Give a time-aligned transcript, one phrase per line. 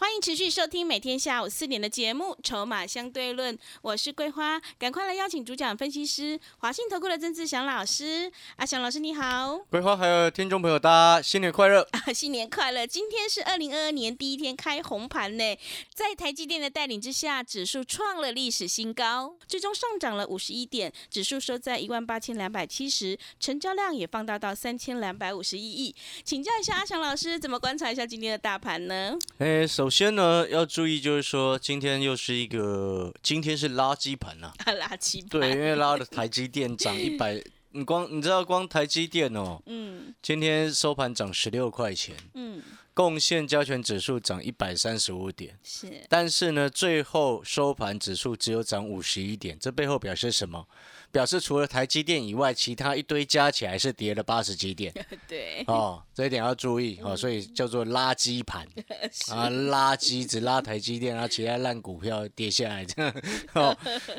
[0.00, 8.32] 欢迎持续收听每天下午四点的节目《筹码相对论》，我是桂花，赶快来邀请主讲分析师华信投顾的曾志祥老师。
[8.56, 12.00] 阿祥老师你好，桂花还有听众朋友，大家新年快乐啊！
[12.14, 12.86] 新年快乐！
[12.86, 15.58] 今天是二零二二年第一天开红盘呢，
[15.92, 25.94] 在台积电的带领之下，指数创了历史新高，最终上涨了五十一点，指数收在一万八千两百七十，成交量也放大到三千两百五十一亿。
[26.24, 29.14] 请教一下阿祥老师，怎么观察一下今天的大盘呢？
[29.36, 34.52] 哎，首首先呢，要注意就是说，今天又是一个，今天是垃圾盘呐。
[34.64, 35.28] 垃圾盘。
[35.28, 37.42] 对，因为拉的台积电涨 一百，
[37.72, 42.62] 你光你知道光台积电哦，嗯，今天收盘涨十六块钱，嗯，
[43.00, 45.90] 贡献加权指数涨一百三十五点，是。
[46.06, 50.66] 但是呢，最后收盘指数只有涨五十一点，这背后表示什么？
[51.10, 54.92] 表示除了台积电以外，其他一堆加起来是跌了八十几点。
[55.26, 58.68] 对，哦，这一点要注意哦，所以叫做垃圾盘
[59.32, 63.14] 啊，垃圾只拉台积电，然后其他烂股票跌下来这样。
[63.54, 63.74] 哦，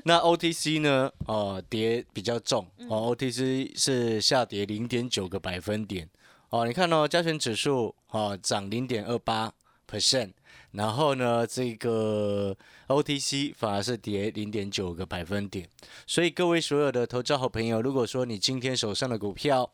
[0.06, 1.12] 那 OTC 呢？
[1.28, 6.10] 哦，跌比较重哦，OTC 是下跌零点九个百分点。
[6.52, 9.52] 哦，你看哦，加权指数哦涨零点二八
[9.90, 10.32] percent。
[10.72, 12.56] 然后呢，这个
[12.88, 15.68] OTC 反而是跌零点九个百分点，
[16.08, 19.70] 所以各位所有的投资好朋友，如果说你今天手上的股票，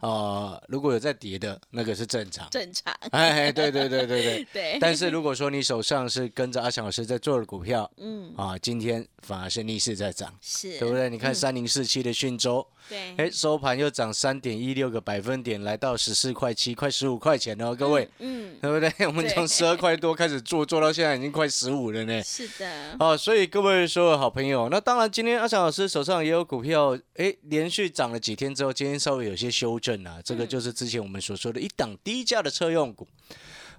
[0.00, 2.94] 啊，如果有在跌的，那个是正常，正常。
[3.12, 4.46] 哎，对对对对对。
[4.52, 4.78] 对。
[4.80, 11.08] 但是如果说你手上是跟着阿翔老师在做的股票，嗯，啊，今天反而是逆势在涨，是，对不对？
[11.10, 12.66] 你看三零四七的讯州。
[12.88, 19.06] 对，哎，收盘又涨三点一六个百分点，来到十四块七，快十五块钱了，各位，嗯，对不对？
[19.06, 22.22] 我们从十二块多开始做，做到现在已经快十五了呢。
[22.22, 22.96] 是的。
[22.98, 30.20] 哦，所以各位所有好朋友，那当然今天阿翔老师手上也有股票，哎，连续涨了几天之后，今天稍微有些修正啊。
[30.24, 33.06] 这个就是之前我们所说的一档低价的车用股，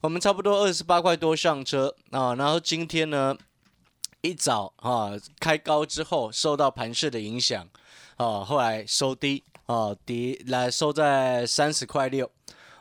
[0.02, 3.38] 我们差不多二十八块多上车啊，然后今天呢
[4.22, 7.68] 一早啊开高之后，受到盘势的影响。
[8.18, 12.30] 哦，后来收低，哦，跌来收在三十块六，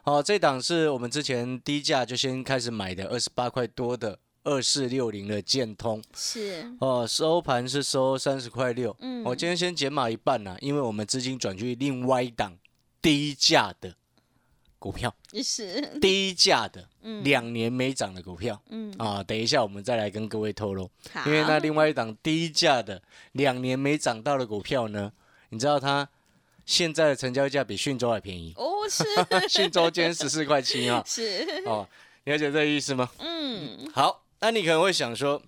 [0.05, 12.55] 哦，这档是我们之前低价就先开始买的二十八块多的二四六零的建通，是，哦，收盘是收三十块六，嗯，我今天先减码一半啦，因为我们资金转去另外一档
[13.03, 13.95] 低价的
[14.79, 15.81] 股票，是。
[16.01, 16.89] 低价的，
[17.23, 20.91] 两年没涨的股票，嗯，啊，等一下我们再来跟各位透露，
[21.27, 23.03] 因为那另外一档低价的
[23.33, 25.13] 两年没涨到的股票呢？
[25.51, 26.09] 你知道它
[26.65, 28.55] 现在的成交价比讯州还便宜。
[28.57, 29.05] 哦，是。
[29.49, 31.45] 讯州今天十四块七啊， 是。
[31.67, 31.87] 哦，
[32.25, 33.11] 了解这个意思吗？
[33.19, 35.43] 嗯，好，那你可能会想说，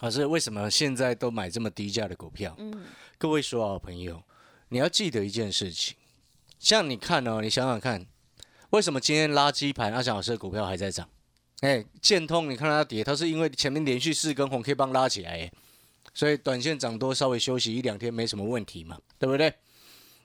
[0.00, 2.54] 老师为什么现在都买这么低价的股票？
[2.58, 2.84] 嗯，
[3.16, 4.22] 各位说好朋友，
[4.68, 5.96] 你要记得一件事情，
[6.64, 8.06] 像你看哦，你想想看，
[8.70, 11.06] 为什么今天垃圾盘阿翔老师的股票还在涨？
[11.60, 15.52] 哎，建通你看它跌，它是因为前面连续四根红 K 棒拉起来，哎。
[16.14, 19.52] 所以短线涨多，稍微休息一两天没什么问题嘛，对不对？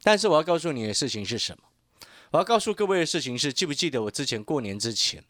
[0.01, 1.63] 但是我要告诉你的事情是什么？
[2.31, 5.21] 我要告诉各位的事情是，记不记得我之前过年之前、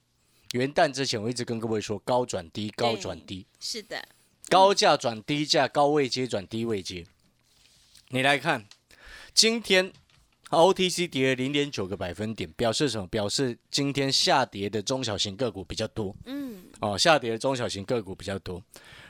[0.51, 3.47] 元旦之前，我一直跟各位说高转低，高转低。
[3.59, 4.07] 是的，
[4.47, 7.03] 高价转低价，高位接转低位接。
[8.09, 8.67] 你来看，
[9.33, 9.91] 今天
[10.57, 13.07] OTC 跌了零点九个百分点，表示什么？
[13.07, 16.15] 表示今天下跌的中小型个股比较多。
[16.25, 18.61] 嗯，哦，下跌的中小型个股比较多。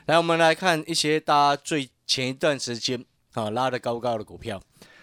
[0.06, 4.60] 来，我们来看一些大家最前一段时间啊拉的高高的股票。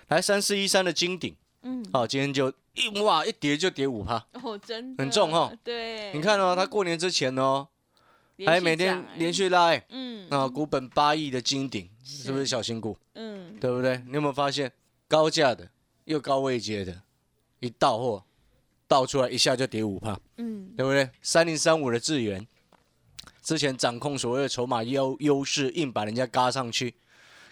[0.10, 5.52] 来，三四一三的金鼎，嗯，好，今天就一哇一跌就跌五趴，哦，真很重哈。
[5.64, 7.68] 对，你看哦，他过年之前哦，
[8.46, 12.96] 还每天连续拉，嗯，啊，股本八亿的金鼎是不是小型股？
[13.16, 13.98] 嗯，对不对？
[14.06, 14.72] 你有没有发现
[15.08, 15.68] 高价的
[16.08, 17.04] 又高位接的，
[17.60, 18.24] 一到货
[18.88, 21.10] 倒出来一下就跌五趴，嗯，对不对？
[21.22, 22.48] 三零三五的智源。
[23.42, 26.96] 之前掌控所谓的筹码优优势，硬把人家嘎上去，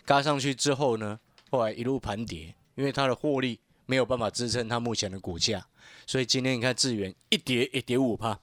[0.05, 1.19] 嘎上去之后呢，
[1.51, 5.67] 后来一路盘跌，因为它的获利没有办法支撑它目前的股价，
[6.07, 8.39] 所以今天你看智源一跌一跌五帕。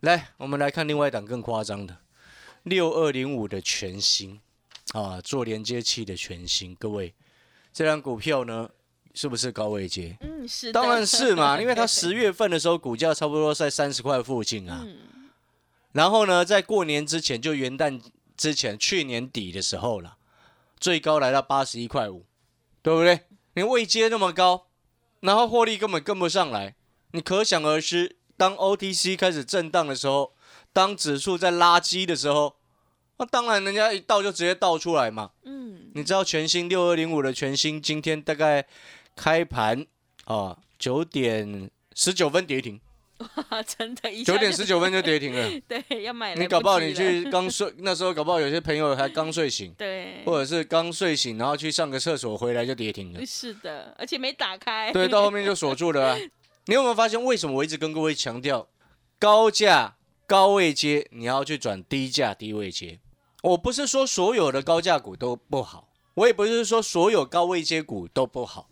[0.00, 1.96] 来，我们来看另外一档更夸张的，
[2.64, 4.38] 六二零五的全新
[4.92, 7.14] 啊，做连接器的全新，各位，
[7.72, 8.68] 这张股票呢
[9.14, 10.16] 是不是高位接？
[10.20, 14.86] 嗯，是，当然是嘛， 因为它十月份的时候股价差不多在三十块附近啊。
[15.92, 18.00] 然后呢，在过年之前，就元旦
[18.36, 20.16] 之前，去年底的时候了，
[20.80, 22.24] 最高来到八十一块五，
[22.80, 23.20] 对不对？
[23.54, 24.68] 你未接那么高，
[25.20, 26.74] 然后获利根本跟不上来，
[27.10, 30.32] 你可想而知，当 OTC 开始震荡的时候，
[30.72, 32.56] 当指数在垃圾的时候，
[33.18, 35.32] 那当然人家一倒就直接倒出来嘛。
[35.44, 38.66] 嗯，你知道全新六二零五的全新今天大概
[39.16, 39.86] 开盘
[40.24, 42.80] 啊九点十九分跌停。
[43.50, 45.48] 哇， 真的，九点十九分就跌停了。
[45.68, 46.34] 对，要买。
[46.34, 53.24] 你搞不好你去 刚睡，那时候搞不好有些朋友还刚睡醒，对，或者是刚睡醒，然后去上个厕所回来就跌停了。
[53.24, 54.92] 是的，而且没打开。
[54.92, 56.18] 对，到后面就锁住了。
[56.66, 58.66] 你有没有发现，为什么我一直跟各位强调，
[59.20, 62.98] 高价高位接，你要去转低价低位接？
[63.42, 68.68] 我不是说所有的高价股都不好，我也不是说所有高位接股都不好，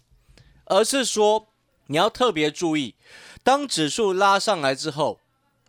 [0.71, 1.49] 而是说
[1.89, 2.95] 你要特别注意，
[3.43, 5.19] 当指数拉上来之后，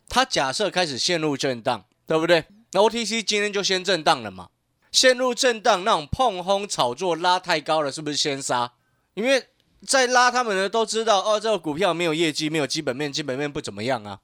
[0.08, 2.46] 它假设开始陷入震荡，对不对？
[2.74, 4.50] 那 OTC 今天就先震荡了嘛，
[4.92, 8.74] 陷入震荡那种碰轰炒作拉太高了，是不是先杀？
[9.16, 9.48] 因为
[9.86, 14.20] 在拉他们的都知道，哦，这个股票没有业绩，没有基本面，基本面不怎么样啊，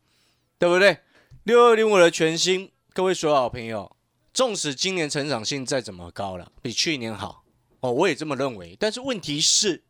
[0.59, 0.99] 对不对？
[1.43, 3.91] 六二零五的全新，各位所有好朋友。
[4.33, 7.43] 纵使今年成长性再怎么高了，比去年好
[7.79, 8.77] 哦，我也这么认为。
[8.79, 9.81] 但是问题是，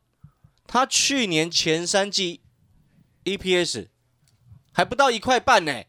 [0.68, 2.42] 它去年前三季
[3.24, 3.88] EPS
[4.74, 5.84] 还不到一块半呢。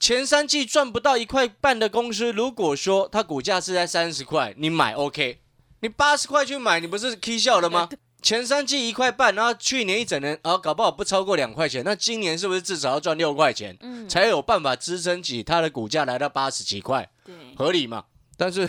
[0.00, 5.40] 前三季赚不到一块半的公司，如果说它股价是在三十块，你买 OK，
[5.80, 7.88] 你八十块去买，你不是 K 笑了吗？
[8.20, 13.78] 前三季一块半，然后去年一整年，然后搞不好不超过两块钱，那今年是不是至少要赚六块钱，
[14.08, 17.08] 才有办法支撑起它的股价来到八十几块？
[17.24, 18.04] 对，合理嘛？
[18.36, 18.62] 但是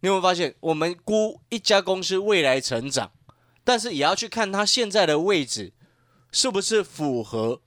[0.00, 3.10] 你有没有发现，我们估一家公司未来成长，
[3.68, 5.74] 但是也要去看它现在的位置
[6.32, 7.60] 是不是符合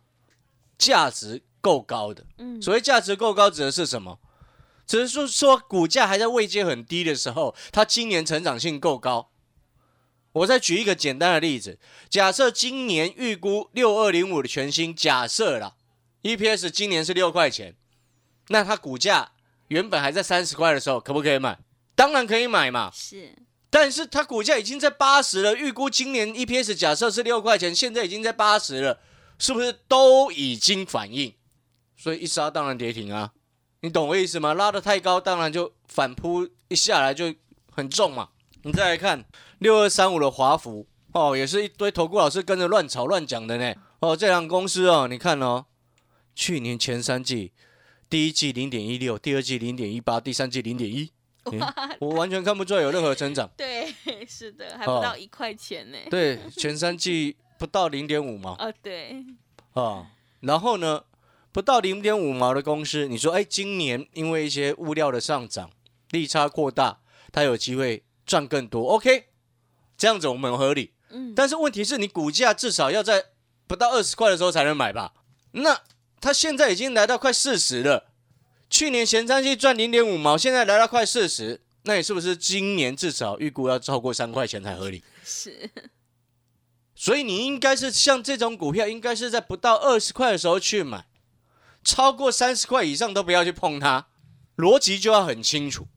[0.76, 2.26] 价值够高的？
[2.40, 4.20] 嗯，所谓价值够高指的是什么？
[4.88, 9.30] 只是说说股价还在位阶很低的时候，它今年成长性够高。
[10.32, 11.78] 我再举一个简单的例子，
[12.10, 15.76] 假设今年预估六二零五的全新，假设啦
[16.24, 17.76] EPS 今年是六块钱，
[18.48, 19.34] 那它股价
[19.68, 21.60] 原本还在三十块的时候，可不可以买？
[21.96, 22.90] 当然可以买嘛。
[22.92, 23.36] 是，
[23.72, 29.00] 但是它股价已经在八十了，预估今年 EPS 假设是六块钱，现在已经在八十了，
[29.40, 31.34] 是不是都已经反应？
[31.98, 33.32] 所以一杀当然跌停啊，
[33.80, 34.54] 你懂我意思吗？
[34.54, 37.34] 拉得太高，当然就反扑一下来就
[37.72, 38.30] 很重嘛。
[38.62, 39.26] 你再来看。
[39.60, 43.76] 六二三五的华孚哦，也是一堆投顾老师跟着乱炒乱讲的呢。
[44.00, 45.66] 哦，这两公司哦，你看哦，
[46.34, 47.52] 去年前三季，
[48.10, 51.12] 第一季零点一六，第二季零点一八，第三季零点一，
[52.00, 53.50] 我完全看不出来有任何成长。
[53.58, 53.94] 对，
[54.28, 55.98] 是的，还不到一块钱呢。
[56.10, 58.54] 对，前三季不到零点五毛。
[58.62, 59.26] 哦，对。
[59.74, 60.12] 啊，
[60.42, 61.04] 然后呢，
[61.52, 65.72] 不到零点五毛的公司，你说，哎，今年因为一些物料的上涨，
[66.12, 67.00] 利差扩大，
[67.32, 68.90] 它有机会赚更多。
[68.90, 69.26] OK。
[69.98, 73.24] 这样子我们合理，嗯，但是问题是你股价至少要在
[73.68, 75.14] 不到二十块的时候才能买吧？
[75.52, 75.80] 那
[76.20, 78.11] 它现在已经来到快四十了，
[78.72, 85.04] 去年前三季赚零点五毛，现在来到快四十，那你是不是今年至少预估要超过三块钱才合理？
[85.26, 85.70] 是，
[86.96, 91.06] 所以你应该是像这种股票，应该是在不到二十块的时候去买，
[91.84, 94.08] 超过三十块以上都不要去碰它，
[94.56, 95.88] 逻辑就要很清楚。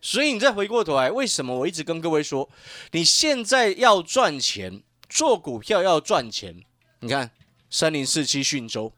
[0.00, 2.48] 所以你再回过头来，为什么我一直跟各位说，
[2.92, 6.64] 你现在要赚钱，做股票要赚钱？
[7.00, 7.30] 你看
[7.68, 8.94] 三零四七讯州，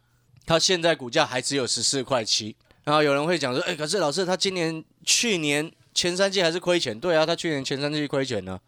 [0.46, 2.56] 它现在股价还只有十四块七。
[2.84, 6.98] 然后有人会讲说，哎，可是老师他今年、去年前三季还是亏钱。
[6.98, 8.60] 对啊，他去年前三季亏钱呢，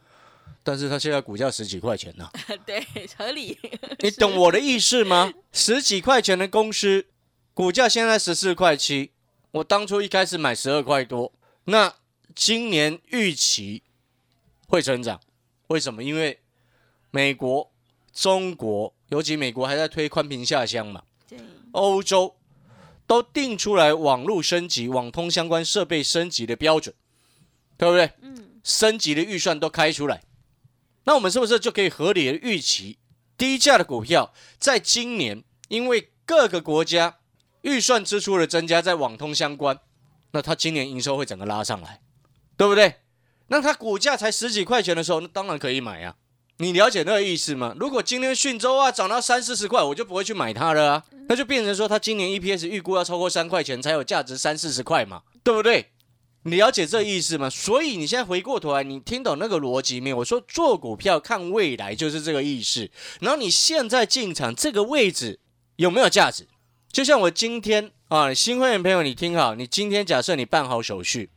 [0.63, 2.31] 但是他现在股价十几块钱呢。
[2.67, 2.85] 对，
[3.17, 3.59] 合理。
[4.01, 5.33] 你懂我的意思吗？
[5.53, 7.07] 十几块钱的公司，
[7.55, 9.13] 股价现在十四块七，
[9.53, 11.33] 我当初一开始买十二块多，
[11.65, 11.95] 那。
[12.35, 13.83] 今年预期
[14.69, 15.19] 会成长，
[15.69, 16.05] 为什么？
[16.05, 16.39] 因为
[17.11, 17.73] 美国、
[18.13, 21.03] 中国，尤其美国还在推宽屏下乡嘛。
[21.27, 21.39] 对。
[21.71, 22.37] 欧洲
[23.07, 26.95] 都定出来网络升级、网通相关设备升级的标准，
[27.77, 28.11] 对不对？
[28.21, 28.43] 嗯。
[28.65, 30.25] 升级的预算都开出来，
[31.05, 32.99] 那我们是不是就可以合理的预期
[33.39, 37.19] 低价的股票，在今年因为各个国家
[37.61, 39.79] 预算支出的增加，在网通相关，
[40.33, 42.01] 那它今年营收会整个拉上来？
[42.57, 42.97] 对不对？
[43.47, 46.17] 那它股价才十几块钱的时候，那当然可以买呀。
[46.59, 47.75] 你了解那个意思吗？
[47.79, 51.05] 如果今天讯州啊涨到三四十块，我就不会去买它了啊。
[51.29, 55.91] 那就变成说，它今年 EPS 预估要超过三块钱才有价值三四十块嘛，对不对？
[56.45, 57.51] 你了解这意思吗？
[57.51, 60.19] 所以你现在回过头来，你听懂那个逻辑没有？
[60.19, 62.89] 我说做股票看未来就是这个意思。
[63.21, 65.41] 然后你现在进场这个位置
[65.75, 66.47] 有没有价值？
[66.91, 71.29] 就像我今天啊，新会员朋友，你听好，你今天假设你办好手续。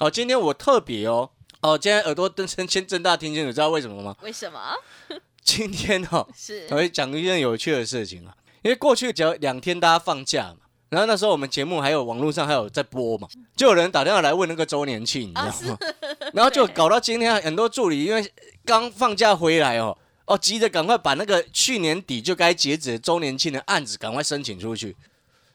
[0.00, 4.16] 哦，今天我特别哦，哦，今天耳朵瞪先先睁大听清楚，知道为什么吗？
[4.22, 4.60] 为什么？
[5.42, 15.78] 今天哦， 是我会讲一件有趣的事情啊，因为过去只要两天大家放假嘛，然后那时候我们节目还有网络上还有在播嘛，就有人打电话来问那个周年庆，你知道吗？
[16.32, 18.32] 然后就搞到今天很多助理因为
[18.64, 19.96] 刚放假回来哦，
[20.26, 24.94] 哦，急着赶快把那个去年底就该截止的周年庆的案子赶快申请出去。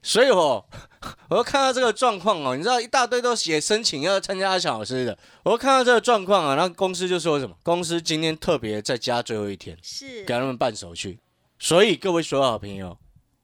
[0.05, 0.63] 所以哦，
[1.29, 7.55] 我看到这个状况哦，你知道一大堆都写申请要参加阿强老师的，我看到这个状况啊，那公司就说什么？
[7.63, 11.17] 公司今天特别在加最后一天，是给他们办手续。
[11.57, 12.97] 所以各位所有好朋友，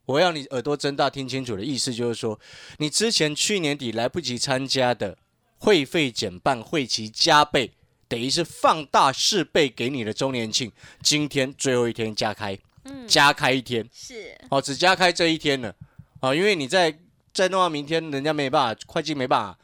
[0.06, 2.38] 我要你耳朵睁大听清楚的意思就是说，
[2.80, 5.18] 你之前去年底来不及参加的
[5.60, 7.72] 会费减半、会期加倍，
[8.10, 10.70] 等于是放大四倍给你的周年庆，
[11.02, 15.74] 今天最后一天加开，嗯，加开一天是哦，只加开这一天了。
[16.20, 16.98] 啊，因为你在
[17.34, 19.58] 再弄到明天，人家没办法，会计没办法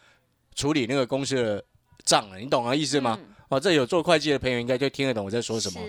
[0.56, 1.64] 处理那个公司的
[2.04, 3.20] 账了，你懂啊意思吗？
[3.50, 5.80] 哦，这有做会计的朋友应该就听得懂我在说什么。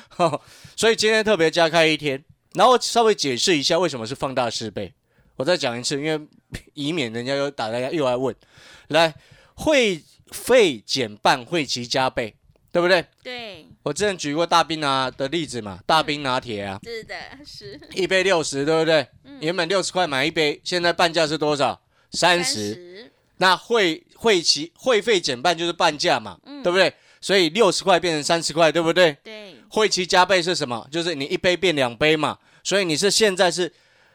[0.76, 2.22] 所以今天特别加开一天，
[2.54, 4.92] 然后稍微解释一下为什么是放大四倍。
[5.36, 6.28] 我再讲一次，因为
[6.74, 8.34] 以免人家又打来又来问，
[8.88, 9.14] 来
[9.54, 12.34] 会费减半，会期加倍。
[12.72, 13.04] 对不对？
[13.22, 17.14] 对，我之前举过大冰拿的例子嘛，大冰拿铁啊，是的，
[17.44, 19.06] 是一杯六十，对不对？
[19.40, 21.78] 原本六十块买一杯，现在半价是多少？
[22.12, 23.12] 三十。
[23.36, 26.94] 那会会期会费减半就是半价嘛，对不对？
[27.20, 29.12] 所以六十块变成三十块，对不对？
[29.22, 29.56] 对。
[29.68, 30.88] 会期加倍是什么？
[30.90, 32.38] 就是你一杯变两杯嘛。
[32.64, 33.70] 所以你是现在是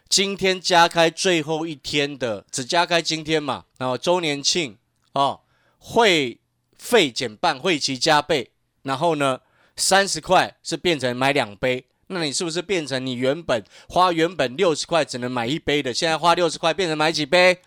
[0.09, 3.65] 今天加开最后一天的，只加开今天嘛。
[3.77, 4.75] 然后周年庆
[5.13, 5.41] 哦，
[5.77, 6.39] 会。
[6.77, 8.51] 费减半，会期加倍，
[8.84, 9.41] 然后呢，
[9.75, 17.60] 三十块是变成买两杯，那你是不是变成你原本花原本六十块只能买一杯的，现在花六十块变成买几杯？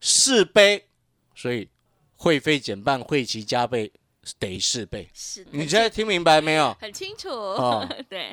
[0.00, 0.86] 四杯，
[1.34, 1.68] 所以
[2.14, 3.90] 会费减半，会期加倍，
[4.38, 5.10] 得四倍。
[5.12, 6.72] 是，你现在听明白没有？
[6.80, 7.28] 很清楚。
[7.28, 8.30] 哦， 对。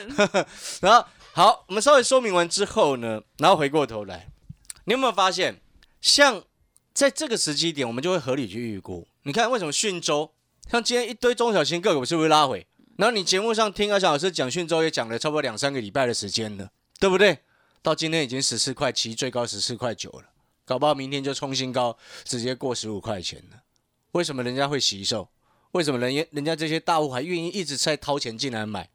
[0.82, 4.28] 然后好，我们稍微说明完之后呢，然后回过头来，
[4.84, 5.60] 你有没有发现，
[6.02, 6.44] 像
[6.92, 9.08] 在这个时机点，我们就会合理去预估。
[9.24, 10.32] 你看，为什么讯州
[10.68, 12.66] 像今天一堆中小型个股是不是拉回？
[12.96, 17.38] 然后你节目上听阿小老师讲讯州，也讲了差不多两三个礼拜的时间了，对不对？
[17.82, 20.24] 到今天已经十四块七，最高十四块九了，
[20.64, 23.62] 搞不好明天就冲新高，直接过十五块钱了。
[24.12, 25.28] 为什么人家会吸售？
[25.70, 28.90] 为什么人家人家这些大户还愿意一直在掏钱进来买？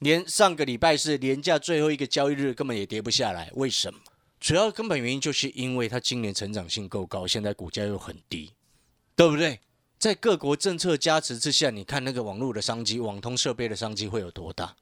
[0.00, 4.00] 连上个礼拜是连价最后一个交易日根本也跌不下来，为什么？
[4.40, 8.50] 主要根本原因就是因为它今年成长性够高，现在股价又很低。
[9.14, 9.60] 对不对？
[9.98, 14.74] 在各国政策加持之下，你看那个网络的商机、网通设备的商机会有多大？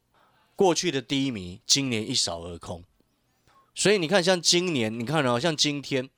[0.56, 2.82] 过去的低迷，今年一扫而空。
[3.74, 6.08] 所以你看，像今年，你看哦，像今天，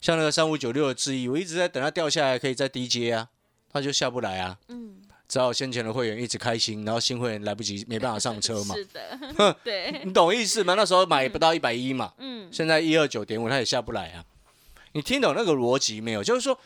[0.00, 3.28] 像那个三五九六的质疑，我一直在等它掉下来，可以再低接啊，
[3.70, 4.58] 它就下不来啊。
[4.68, 5.02] 嗯。
[5.28, 8.74] 只好先前的会员一直开心，然后新会员来不及，没办法上车嘛。
[8.76, 9.56] 是的。
[9.64, 10.02] 对。
[10.04, 10.74] 你懂意思吗？
[10.74, 12.14] 那时候买不到一百一嘛。
[12.16, 12.48] 嗯。
[12.50, 14.24] 现在一二九点五，它也下不来啊。
[14.92, 16.24] 你听懂那个逻辑没有？
[16.24, 16.58] 就是说。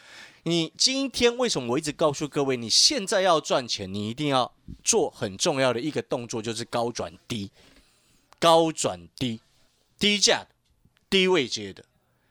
[0.46, 7.50] 你今天为什么我一直告诉各位，你现在要赚钱，你一定要做很重要的一个动作，就是高转低，
[8.38, 9.40] 高转低，
[9.98, 10.46] 低价，
[11.10, 11.84] 低位接的，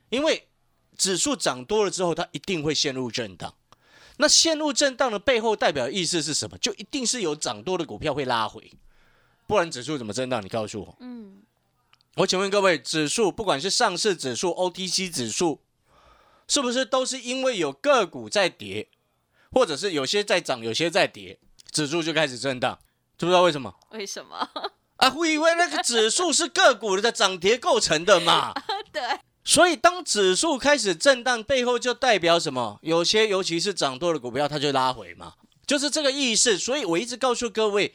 [0.08, 0.48] 因为
[0.98, 3.54] 指数涨多了之后，它一定会陷入震荡。
[4.16, 6.58] 那陷入震荡的背后代表意思是什么？
[6.60, 8.72] 就一定是有涨多的股票会拉回，
[9.46, 10.42] 不然指数怎么震荡？
[10.42, 10.96] 你告诉我。
[11.02, 11.44] 嗯，
[12.16, 15.60] 我请问各位，指数不管是上市指数、OTC 指数。
[16.48, 18.90] 是不是都是因为有个股在跌，
[19.52, 21.40] 或者是有些在涨，有些在跌，
[21.72, 22.78] 指数就开始震荡？
[23.18, 23.74] 知不知道为什么？
[23.92, 24.50] 为什么？
[24.98, 28.54] 啊，会以为那个指数是个股的涨跌构成的嘛？
[28.92, 29.02] 对。
[29.44, 32.80] 所以当指数开始震荡，背后就代表什么？
[32.82, 35.34] 有些尤其是涨多的股票，它就拉回嘛，
[35.68, 36.58] 就是这个意思。
[36.58, 37.94] 所以我一直告诉各位，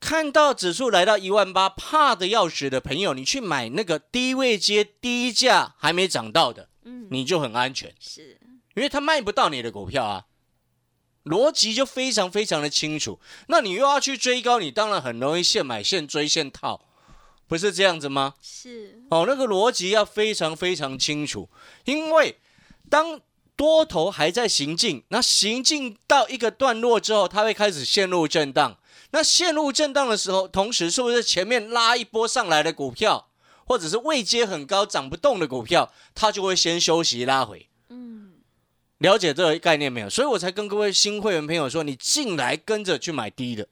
[0.00, 6.68] 看到指数来到一万八，怕的要死的朋友，你去买那个低位接低价还没涨到的。
[6.84, 8.38] 嗯，你就很安全，是
[8.74, 10.26] 因为他卖不到你的股票啊，
[11.24, 13.20] 逻辑就非常非常的清楚。
[13.48, 16.86] 那你又要去追高，你当然很容易现买现追现套，
[17.46, 18.34] 不是这样子吗？
[18.40, 21.48] 是哦，那个逻辑要非常非常清楚。
[21.84, 22.38] 因为
[22.88, 23.20] 当
[23.54, 28.78] 多头还在行进，那行进到一个段落之后，它会开始陷入震荡。
[29.10, 33.28] 那陷入震荡的时候，同时是不是前面拉一波上来的股票？
[33.64, 37.68] 或者是位阶很高涨不动的股票，它就会先休息拉回。
[37.88, 38.32] 嗯，
[38.98, 40.10] 了解这个概念没有？
[40.10, 43.68] 所以我才跟各位新会员朋友说，你进来跟着去买低的，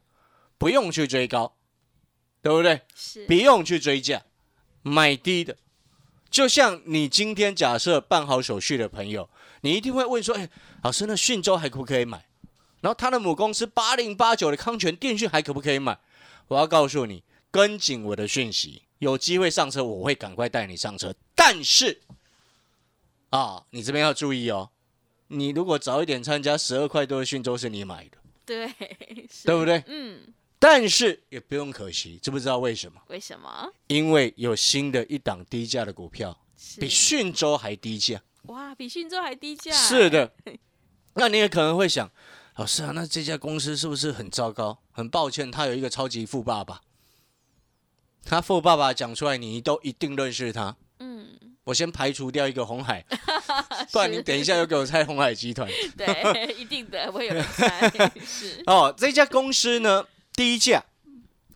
[0.59, 1.55] 不用去追高，
[2.43, 2.83] 对不对？
[2.95, 4.23] 是，不用去追价，
[4.83, 5.57] 买低的。
[6.31, 9.29] 就像你今天假设办好手续的朋友，
[9.63, 10.49] 你一定会问说：“哎，
[10.83, 12.25] 老师，那讯州还可不可以买？
[12.81, 15.99] 然后他的母公司八零八九的康泉电讯还可不可以买？”
[16.49, 18.83] 我要告诉你，跟紧我的讯息。
[19.01, 21.15] 有机会上车，我会赶快带你上车。
[21.35, 22.01] 但是，
[23.31, 24.71] 啊，你这边要注意哦。
[25.29, 28.67] 你如果早一点参加，十二块多的讯州是你买的，对，
[29.45, 29.83] 对不对？
[29.87, 30.33] 嗯。
[30.63, 33.01] 但是也不用可惜，知不知道为什么？
[33.09, 33.73] 为什么？
[33.87, 36.39] 因为有新的一档低价的股票，
[36.79, 38.21] 比讯州还低价。
[38.43, 39.73] 哇，比讯州还低价？
[39.73, 40.35] 是的。
[41.15, 42.11] 那你也可能会想，
[42.57, 44.79] 老师啊，那这家公司是不是很糟糕？
[44.93, 46.83] 很抱歉，他有一个超级富爸爸。
[48.25, 50.77] 他富爸爸讲出来，你都一定认识他。
[50.99, 51.29] 嗯。
[51.65, 53.05] 我先排除掉一个红海，
[53.93, 55.71] 不然你等一下又给我猜红海集团。
[55.97, 57.91] 对， 一定的，我有人猜。
[58.25, 58.63] 是。
[58.67, 60.05] 哦，这家公司呢？
[60.33, 60.83] 低价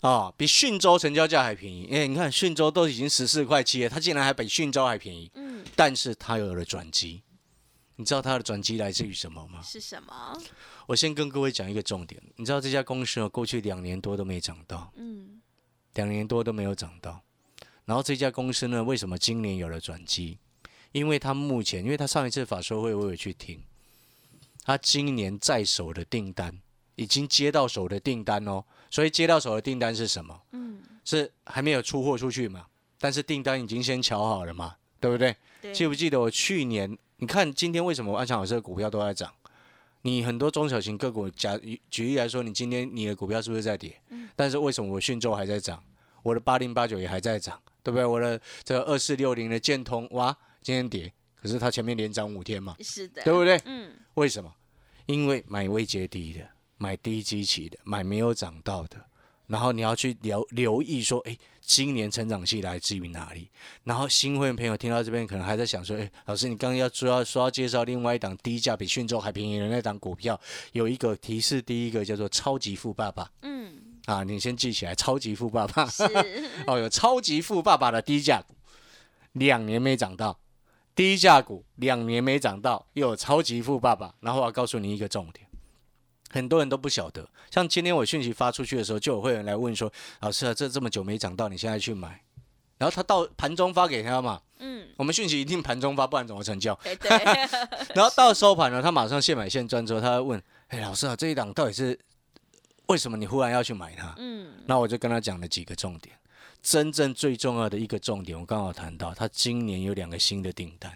[0.03, 1.89] 啊，比讯州成交价还便宜。
[1.91, 5.31] 哎，你看讯州都已经十四块七了，它竟然还比讯州还便宜。
[5.35, 7.23] 嗯，但是它有了转机。
[7.97, 9.61] 你知道它的转机来自于什么吗？
[9.65, 10.39] 是什么？
[10.87, 12.21] 我先跟各位讲一个重点。
[12.37, 14.93] 你知道这家公司呢，过去两年多都没涨到。
[14.97, 15.34] 嗯，
[15.95, 17.23] 两年多都没有涨到。
[17.85, 20.39] 然后这家公司呢，为什么今年有了转机？
[20.93, 23.63] 因为它目前，因为它上一次法说会我有去听，
[24.65, 26.61] 它今年在手的订单。
[26.97, 30.41] 已经接到手的订单哦，所以接到手的订单是什么？
[30.53, 32.67] 嗯，是还没有出货出去嘛？
[33.01, 35.35] 但是订单已经先瞧好了嘛，对不对？
[35.73, 36.97] 记不记得我去年？
[37.17, 39.35] 你看今天为什么安强老师的股票都在涨？
[40.05, 41.59] 你很多中小型个股，假
[41.91, 44.01] 举例来说，你今天你的股票是不是在跌？
[44.11, 44.29] 嗯。
[44.37, 45.83] 但是为什么我讯州还在涨？
[46.23, 48.05] 我的八零八九也还在涨，对不对？
[48.05, 53.61] 我的这个二四六零的建通，哇，今天跌，可是它前面连涨五天嘛，是的，对不对？
[53.65, 53.93] 嗯。
[54.15, 54.55] 为什么？
[55.07, 56.49] 因为买未接低的。
[56.77, 58.97] 买低基期的，买没有涨到的，
[59.47, 63.49] 然后你要去留留意说，哎，今年成长期来自于哪里？
[63.85, 70.39] 然后新会员朋友听到这边，可能还在想说，哎，老师，你刚刚要说要说要介绍另外一档低价比讯州还便宜的那档股票，
[70.73, 73.75] 有一个提示，第一个叫做超级富爸爸，嗯，
[74.07, 75.87] 啊，你先记起来，超级富爸爸，
[76.67, 78.55] 哦，有超级富爸爸的低价股，
[79.33, 80.39] 两年没涨到，
[80.95, 85.44] 低价股两年没涨到，又有超级富爸爸，然后我要告诉你一个重点。
[86.35, 92.21] 很多人都不晓得，像今天我讯息发出去的时候，就有会员来问说：“老师啊，这这么久没涨到，你现在去买？”
[92.77, 96.77] 然后他到盘中发给他嘛，嗯，我们讯息一定盘中发，不然怎么成交？
[96.83, 97.09] 对。
[97.95, 101.97] 然后到收盘了，他马上现买现赚之后，他问：“哎，老师啊，这一档到底是
[102.87, 106.17] 为什么你忽然要去买它？”嗯，那我就跟他讲了几个重点，
[106.61, 110.93] 真正最重要的一个重点，我刚好谈到，他今年有两个新的订单。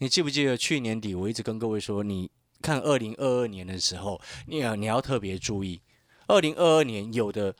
[0.00, 2.30] 你记不记得去年底我一直跟各位说你？
[2.62, 5.80] 看二零二二年的时候，你要你要特别注意，
[6.26, 7.54] 二零二二年有的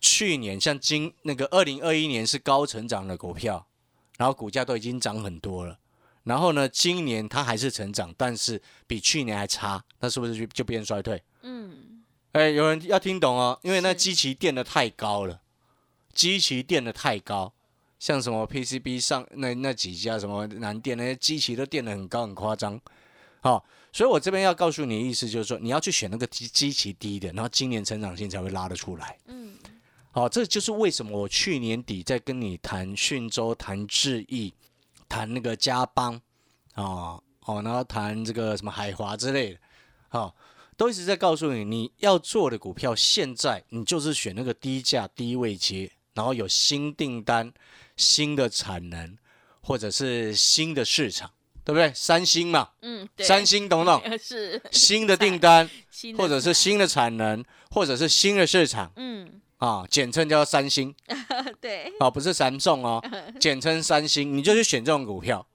[0.00, 3.66] 去年像今那个二零二一年是高成长的股票，
[4.18, 5.78] 然后股价都已经涨很多了，
[6.24, 11.22] 然后呢，今年它还是成长，但是比去年还差，那是不是就就变衰退？
[11.42, 12.02] 嗯，
[12.32, 15.40] 哎，有人要听懂哦，因为那基期垫的太高了，
[16.12, 17.52] 基期垫的太高，
[17.98, 22.80] 像什么 PCB 上那那几家什么南电那些基期都垫的很高很夸张，
[23.40, 23.64] 好。
[23.92, 29.18] 所以，我这边要告诉你的意思就是说，你要去选那个基基期低的，然后今年成长性才会拉得出来。
[29.26, 29.54] 嗯，
[30.12, 34.54] 好，这就是为什么我去年底在跟你谈讯州、谈智毅、
[35.10, 36.18] 谈那个嘉邦，
[36.72, 39.60] 啊，哦，然后谈这个什么海华之类的，
[40.08, 40.34] 好，
[40.78, 47.52] 都一直在告诉你，你要做的股票，现在你就是选那个低价、低位接，然后有新订单、
[47.98, 49.18] 新的产能，
[49.60, 51.30] 或者是新的市场。
[51.64, 51.92] 对不对？
[51.94, 54.02] 三星嘛，嗯，三星懂不懂？
[54.18, 55.68] 是新的订单，
[56.18, 60.94] 或者是新的产能，或者是新的市场，嗯，啊，简称叫三星，
[61.60, 63.02] 对，啊，不是三送哦，
[63.38, 65.46] 简称三星，你就去选这种股票。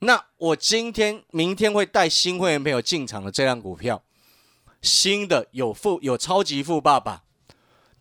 [0.00, 4.04] 那我今天、明天会带新会员朋友进场的这辆股票，
[4.82, 7.22] 新的有富有超级富爸爸，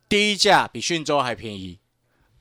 [0.10, 1.80] 低价比讯州还便宜，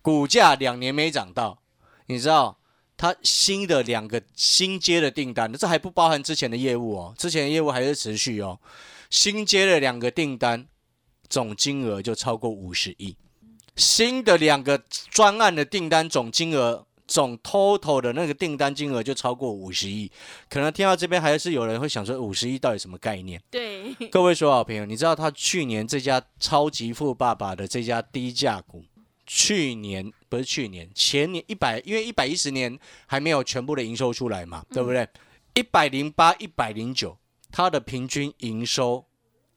[0.00, 1.62] 股价两年没涨到，
[2.06, 2.58] 你知道？
[3.02, 8.60] 它新的两个新接的订单，这还不包含之前的业务哦，之前的业务还是持续哦。
[9.10, 10.68] 新接的两个订单，
[11.28, 13.16] 总金额就超过五十亿。
[13.74, 20.08] 新的两个专案的订单总金额，总 total 的那个订单金额就超过五十亿。
[20.48, 23.42] 可能听到这边还是有人会想说，五十亿到底什么概念？
[23.50, 28.84] 对，各位说好朋友，你知道他去年这家超级富爸爸的这家低价股？
[29.26, 35.08] 去年不是去年，前年一百，因为一百一十年还没有全部的营收出来嘛，对不对？
[35.54, 37.16] 一百零八、一百零九，
[37.50, 39.04] 它的平均营收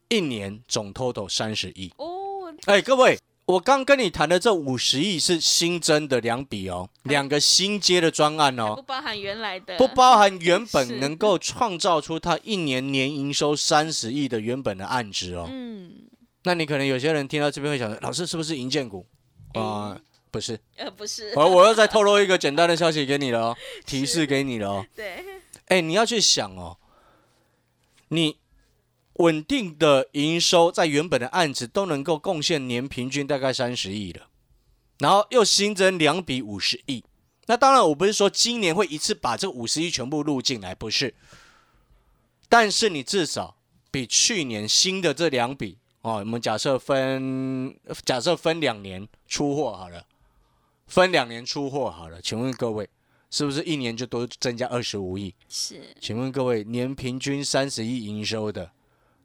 [0.10, 2.54] 一年总 total 三十亿哦。
[2.65, 15.47] 哎，各位，我刚跟你谈的这五十亿是新增的两笔哦，两个新接的专案哦，不包含原来的，不包含原本能够创造出它一年年营收三十亿的原本的案值哦。
[15.49, 15.91] 嗯，
[16.43, 19.06] 那你可能有些人听到这边会想，老师是不是银建股？
[19.60, 20.00] 啊，
[20.32, 24.86] 不是，呃，不是，我我要再透露一个简单的消息给你了哦，提示给你了哦。
[24.96, 25.24] 对，
[25.68, 26.78] 哎，你要去想哦，
[28.10, 28.38] 你
[29.13, 34.28] 稳定的营收，在原本的案子都能够贡献年平均大概三十亿了，
[35.00, 37.04] 然后又新增两笔五十亿。
[37.48, 41.13] 那当然，我不是说今年会一次把这五十亿全部录进来，不是。
[42.50, 43.56] 但是你至少
[43.91, 50.06] 比去年新的这两笔哦，我们假设分假设分两年出货好了，
[50.86, 52.88] 分两年出货好了，请问各位，
[53.32, 55.34] 是不是一年就多增加二十五亿？
[55.50, 55.82] 是。
[56.00, 58.70] 请问各位，年平均三十亿营收的，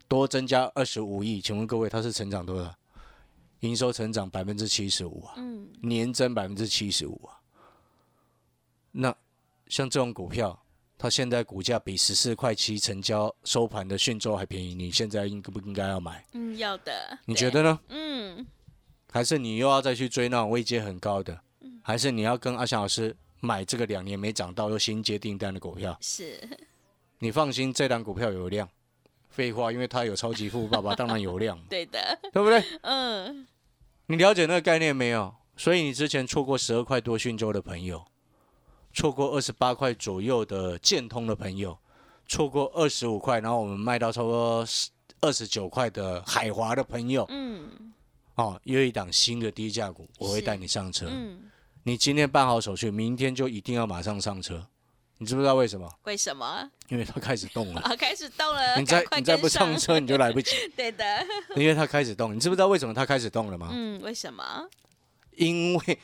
[0.08, 2.74] 多增加二十五亿，请问各位，它是成长多少？
[3.60, 7.36] 营收成长百分之七十五啊，嗯，年增百分之七十五啊。
[8.92, 9.14] 那
[9.66, 10.58] 像这种股票，
[11.02, 16.22] 它现在股价比十四块七成交收盘的讯州还便宜，你现在应不应该要买？
[16.34, 17.18] 嗯，要的。
[17.24, 17.80] 你觉得呢？
[17.88, 18.46] 嗯。
[19.10, 21.40] 还是你又要再去追那种位阶很高的？
[21.82, 25.96] 还是你要跟阿翔老师买这个两年没涨到又新接订单的股票？
[26.02, 26.38] 是。
[27.20, 28.68] 你放心，这档股票有量。
[29.30, 31.58] 废话，因为它有超级富爸爸，当然有量。
[31.70, 32.18] 对的。
[32.30, 32.62] 对不对？
[32.82, 33.46] 嗯。
[34.04, 35.34] 你了解那个概念没有？
[35.56, 38.04] 所以你之前错过十二块多讯州的朋友。
[38.92, 41.76] 错过二十八块左右的建通的朋友，
[42.26, 44.66] 错过二十五块，然后我们卖到差不多
[45.20, 47.92] 二十九块的海华的朋友，嗯，
[48.34, 51.06] 哦，又一档新的低价股，我会带你上车。
[51.10, 51.50] 嗯，
[51.84, 54.66] 你今天办好手续，明天就一定要马上上车。
[55.18, 55.86] 你知不知道为什么？
[56.04, 56.70] 为什么？
[56.88, 57.80] 因为它开始动了。
[57.82, 58.78] 啊， 开始动了。
[58.78, 60.56] 你再你再不上车，你就来不及。
[60.74, 61.04] 对的。
[61.56, 63.68] 因为它开始动，你知不知道为什么它开始动了吗？
[63.70, 64.66] 嗯，为什么？
[65.36, 65.98] 因为。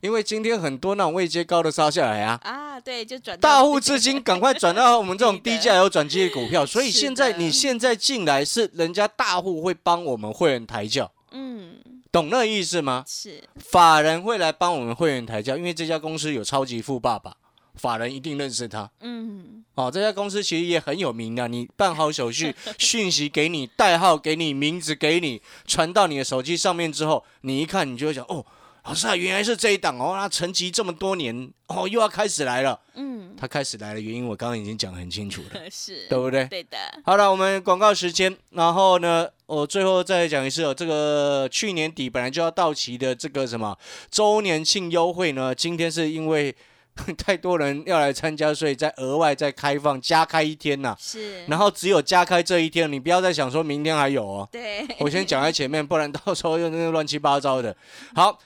[0.00, 11.74] 因为今天很多那种位阶高的杀下来啊，啊，对，就转大户资金赶快转到我们这种 低价有转机的股票， 所以现在你现在进来是人家大户会帮我们会员抬轿，嗯，
[12.10, 13.04] 懂那意思吗？
[13.06, 17.36] 是，法人会来帮我们会员抬轿，因为这家公司有超级富爸爸，
[17.74, 28.46] 法人一定认识他，嗯，哦，这家公司其实也很有名的，你办好手续， 讯息给你，代号给你，名字给你，传到你的手机上面之后，你一看，你就会想，哦。
[28.84, 32.80] 老师啊，原来是这一档哦，那沉寂这么多年哦，又要开始来了。
[32.94, 36.44] 嗯，他开始来的原因我刚刚已经讲很清楚了， 是对不对？
[36.46, 36.78] 对的。
[37.04, 43.76] 好了，我们广告时间，然后呢，我最后再讲一次哦，这个去年底本来就要到期的这个什么
[44.10, 46.54] 周年庆优惠呢，今天是因为
[47.18, 50.96] 太多人要来参加，所以再额外再开放加开一天呐。
[50.98, 51.44] 是。
[51.46, 54.48] 然后只有加开这一天，你不要再想说明天还有哦。
[54.50, 54.86] 对。
[54.98, 57.76] 我先讲在前面，不然到时候又那个乱七八糟的。
[58.14, 58.38] 好。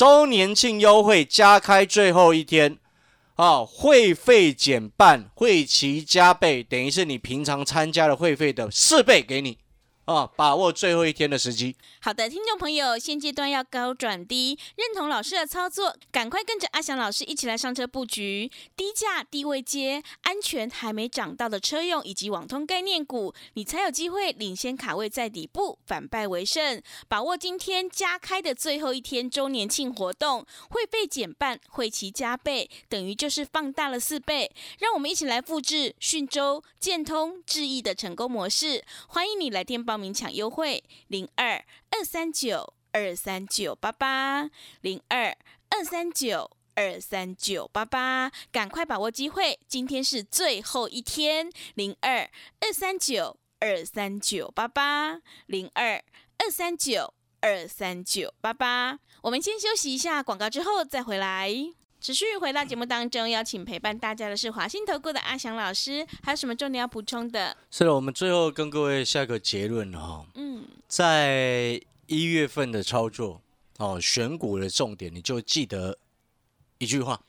[0.00, 2.78] 周年庆优惠加开最后一天，
[3.34, 9.58] 啊，会费减半，会期加倍，等于是你平常参加的会费的四倍给你。
[10.10, 11.76] 啊，把握最后一天的时机。
[12.00, 26.82] 好的，听众朋友，现阶段要高转低，认同老师的操作，赶快跟着阿翔老师一起来上车布局低价低位接、安全还没涨到的车用以及网通概念股，你才有机会领先卡位在底部，反败为胜。
[27.06, 34.50] 把握今天加开的最后一天周年庆活动，会费减半，会期加倍，等于就是放大了四倍。
[34.80, 38.84] 让我们一起来复制讯州、建通、智毅的成功模式。
[39.06, 39.99] 欢迎你来电报。
[40.00, 45.36] 名抢优惠零二二三九二三九八八零二
[45.68, 56.02] 二三九二三九八八，赶快把握机会，今天是最后一天零二二三九二三九八八零二
[56.38, 58.98] 二三九二三九八八。
[59.22, 61.79] 我们先休息一下广告，之后再回来。
[62.00, 67.54] 持续回到节目当中，邀请陪伴大家的是华信投顾的阿翔老师，还有什么重点要补充的？
[67.70, 70.24] 是的，我们最后跟各位下个结论哈。
[70.34, 73.42] 嗯，在一月份的操作
[73.76, 75.98] 哦，选股的重点你就记得
[76.78, 77.20] 一句话：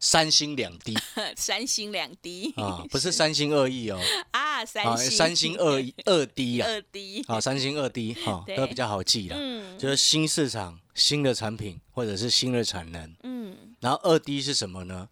[0.00, 0.96] 三星两低。
[1.36, 4.00] 三星两低啊，不是三心二意哦。
[4.32, 6.66] 啊，三星三心二二低啊。
[6.68, 9.36] 二低啊，三星二低哈，都比较好记的。
[9.38, 13.14] 嗯，就是新市场、新的产品或者是新的产能。
[13.22, 13.56] 嗯。
[13.80, 15.08] 然后二低是什么呢？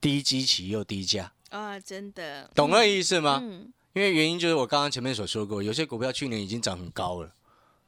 [0.00, 3.40] 低基期又低价啊，真的懂那意思吗？
[3.42, 7.32] 嗯，因为原因就是我刚刚前面所说过，有些股票去年已经涨很高了，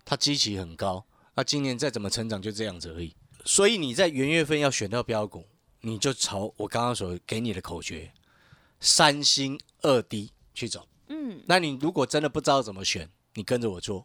[0.05, 1.05] 它基期很高，
[1.35, 3.15] 那今年再怎么成长就这样子而已。
[3.45, 5.47] 所以你在元月份要选到标股，
[5.87, 8.11] 你就朝我刚刚所给你的口诀
[8.81, 10.85] 三星二低去走。
[11.07, 14.05] 嗯，那你如果真的不知道怎么选，你跟着我做，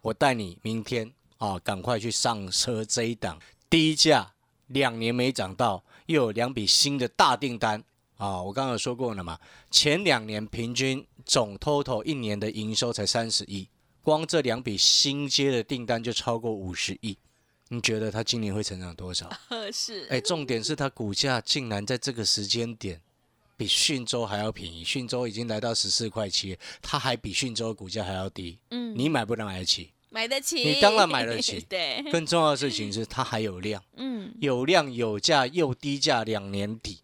[0.00, 3.38] 我带你明天啊，赶快去上车这一档
[3.68, 4.32] 低价。
[4.68, 7.84] 两年没涨到，又有两笔新的大订单
[8.16, 8.42] 啊！
[8.42, 9.38] 我刚刚有说过了嘛，
[9.70, 13.68] 前两年平均总 total 一年的营收才三十亿，
[14.02, 17.16] 光这两笔新接的订单就超过五十亿。
[17.68, 19.30] 你觉得它今年会成长多少？
[19.72, 20.06] 是。
[20.10, 23.00] 哎，重点是它股价竟然在这个时间点
[23.56, 28.58] 比讯州还要便宜，讯州已经来到十四块七，它还比讯州股价还要低。
[28.70, 29.92] 嗯，你买不能买得起？
[30.10, 30.64] 买得起。
[30.64, 31.60] 你当然买得起。
[31.68, 32.02] 对。
[32.10, 33.82] 更重要的事情是它还有量。
[33.96, 34.32] 嗯。
[34.40, 37.00] 有量有价又低价，两年底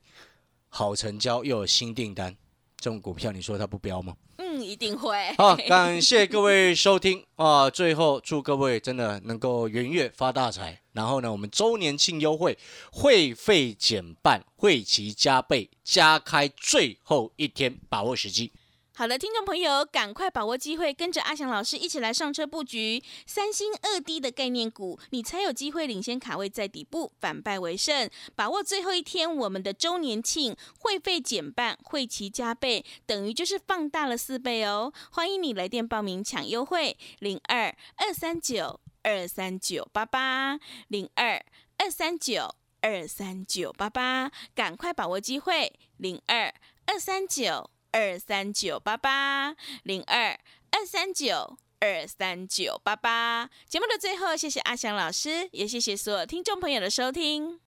[0.71, 2.35] 好成交又有新订单，
[2.79, 4.17] 这种股票你说它不标吗？
[4.63, 5.33] 一定会。
[5.39, 7.71] 好，感谢各位收听 啊！
[7.71, 10.81] 最后祝各位真的能够圆月发大财。
[10.93, 12.57] 然后呢，我们周年庆优惠，
[12.93, 18.53] 会费减半，会期加倍，加开最后一天，把握时机。
[18.97, 28.09] 好的，听众朋友，赶快把握机会，跟着阿翔老师一起来上车布局三星二 D 的概念股，你才有机会领先卡位在底部，反败为胜。
[28.37, 34.93] 把握最后一天，我们的周年庆会费减半，会期加倍，等于就是放大了四倍哦。
[35.11, 41.45] 欢迎你来电报名抢优惠，零二二三九二三九八八零二
[41.79, 46.55] 二三九二三九八八，赶快把握机会，零二
[46.87, 47.74] 二三九。
[47.95, 49.55] 二三九八八
[49.85, 50.37] 零二
[50.73, 57.61] 二三九二三九八八，节目的最后，谢谢阿翔老师，也谢谢所有听众朋友的收听。